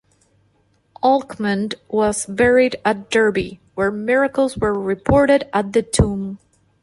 Alkmund 1.03 1.75
was 1.87 2.25
buried 2.25 2.75
at 2.83 3.11
Derby, 3.11 3.59
where 3.75 3.91
miracles 3.91 4.57
were 4.57 4.73
reported 4.73 5.47
at 5.53 5.73
the 5.73 5.83
tomb. 5.83 6.39